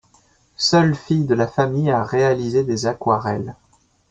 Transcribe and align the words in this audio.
Seule 0.57 0.95
fille 0.95 1.25
de 1.25 1.35
la 1.35 1.45
famille 1.47 1.91
à 1.91 2.03
réaliser 2.03 2.63
des 2.63 2.87
aquarelles. 2.87 3.55